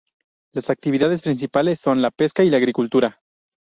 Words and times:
Las 0.53 0.71
actividades 0.71 1.21
principales 1.21 1.79
son 1.79 2.01
la 2.01 2.09
pesca 2.09 2.43
y 2.43 2.49
la 2.49 2.57
agricultura. 2.57 3.21